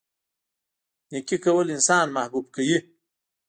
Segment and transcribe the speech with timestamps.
[1.09, 2.77] نیکي کول انسان محبوب کوي.